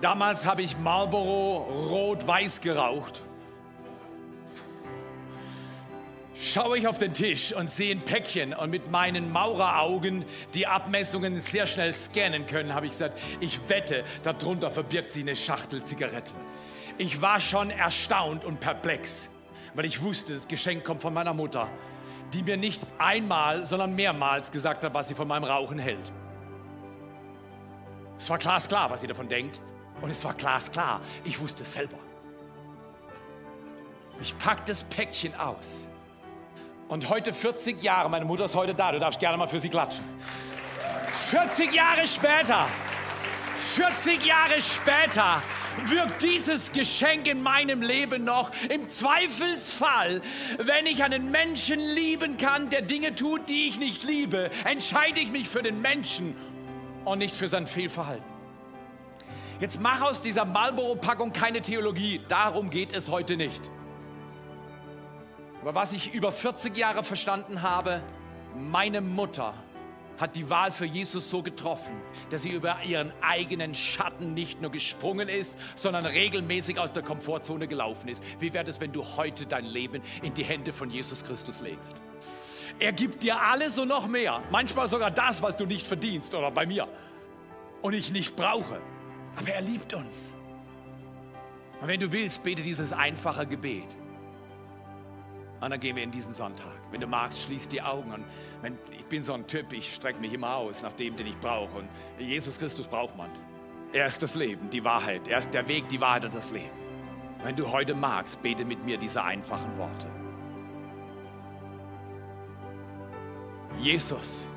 [0.00, 3.22] Damals habe ich Marlboro rot-weiß geraucht.
[6.40, 11.40] Schaue ich auf den Tisch und sehe ein Päckchen und mit meinen Maureraugen die Abmessungen
[11.40, 16.36] sehr schnell scannen können, habe ich gesagt, ich wette, darunter verbirgt sie eine Schachtel Zigaretten.
[16.98, 19.30] Ich war schon erstaunt und perplex,
[19.74, 21.68] weil ich wusste, das Geschenk kommt von meiner Mutter,
[22.34, 26.12] die mir nicht einmal, sondern mehrmals gesagt hat, was sie von meinem Rauchen hält.
[28.18, 29.62] Es war glasklar, was sie davon denkt.
[30.00, 31.98] Und es war glasklar, ich wusste es selber.
[34.20, 35.86] Ich pack das Päckchen aus.
[36.88, 39.68] Und heute 40 Jahre, meine Mutter ist heute da, du darfst gerne mal für sie
[39.68, 40.04] klatschen.
[41.28, 42.66] 40 Jahre später,
[43.54, 45.42] 40 Jahre später
[45.86, 48.50] wirkt dieses Geschenk in meinem Leben noch.
[48.68, 50.22] Im Zweifelsfall,
[50.58, 55.30] wenn ich einen Menschen lieben kann, der Dinge tut, die ich nicht liebe, entscheide ich
[55.30, 56.36] mich für den Menschen
[57.04, 58.24] und nicht für sein Fehlverhalten.
[59.60, 62.20] Jetzt mach aus dieser Marlboro-Packung keine Theologie.
[62.28, 63.70] Darum geht es heute nicht.
[65.60, 68.02] Aber was ich über 40 Jahre verstanden habe,
[68.54, 69.54] meine Mutter
[70.18, 71.94] hat die Wahl für Jesus so getroffen,
[72.30, 77.68] dass sie über ihren eigenen Schatten nicht nur gesprungen ist, sondern regelmäßig aus der Komfortzone
[77.68, 78.22] gelaufen ist.
[78.40, 81.94] Wie wäre es, wenn du heute dein Leben in die Hände von Jesus Christus legst?
[82.80, 84.42] Er gibt dir alles und noch mehr.
[84.50, 86.86] Manchmal sogar das, was du nicht verdienst oder bei mir
[87.82, 88.80] und ich nicht brauche.
[89.36, 90.36] Aber er liebt uns.
[91.80, 93.96] Und wenn du willst, bete dieses einfache Gebet.
[95.60, 96.77] Und dann gehen wir in diesen Sonntag.
[96.90, 98.12] Wenn du magst, schließ die Augen.
[98.12, 98.24] Und
[98.62, 101.38] wenn, ich bin so ein Typ, ich strecke mich immer aus nach dem, den ich
[101.38, 101.78] brauche.
[101.78, 103.30] Und Jesus Christus braucht man.
[103.92, 105.28] Er ist das Leben, die Wahrheit.
[105.28, 106.76] Er ist der Weg, die Wahrheit und das Leben.
[107.42, 110.06] Wenn du heute magst, bete mit mir diese einfachen Worte.
[113.80, 114.48] Jesus,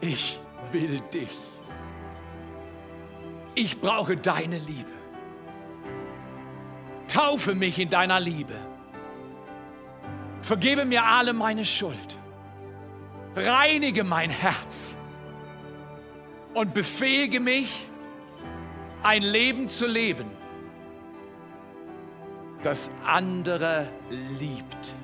[0.00, 0.38] ich
[0.72, 1.36] will dich.
[3.54, 4.90] Ich brauche deine Liebe.
[7.08, 8.54] Taufe mich in deiner Liebe.
[10.46, 12.18] Vergebe mir alle meine Schuld.
[13.34, 14.96] Reinige mein Herz
[16.54, 17.88] und befähige mich,
[19.02, 20.30] ein Leben zu leben,
[22.62, 23.88] das andere
[24.38, 24.94] liebt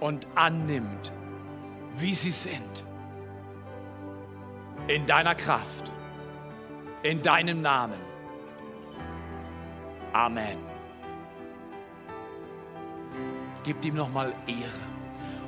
[0.00, 1.12] und annimmt,
[1.96, 2.84] wie sie sind.
[4.88, 5.92] In deiner Kraft
[7.06, 8.00] in deinem Namen.
[10.12, 10.75] Amen.
[13.66, 14.80] Gebt ihm nochmal Ehre.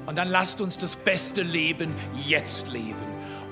[0.07, 1.95] Und dann lasst uns das beste Leben
[2.27, 2.97] jetzt leben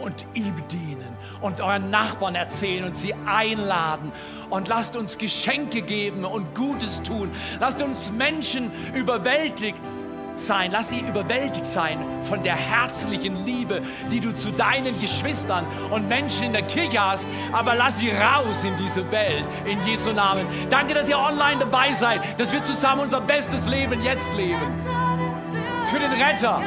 [0.00, 4.10] und ihm dienen und euren Nachbarn erzählen und sie einladen
[4.50, 7.30] und lasst uns Geschenke geben und Gutes tun.
[7.60, 9.80] Lasst uns Menschen überwältigt
[10.36, 16.08] sein, lass sie überwältigt sein von der herzlichen Liebe, die du zu deinen Geschwistern und
[16.08, 20.46] Menschen in der Kirche hast, aber lass sie raus in diese Welt, in Jesu Namen.
[20.70, 24.60] Danke, dass ihr online dabei seid, dass wir zusammen unser bestes Leben jetzt leben.
[25.90, 26.60] Für den Retter.